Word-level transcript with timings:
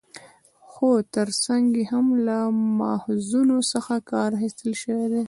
خو 0.69 0.89
تر 1.15 1.27
څنګ 1.45 1.65
يې 1.79 1.85
هم 1.91 2.07
له 2.27 2.37
ماخذونو 2.79 3.57
څخه 3.71 3.93
کار 4.11 4.29
اخستل 4.35 4.71
شوى 4.81 5.05
دى 5.11 5.19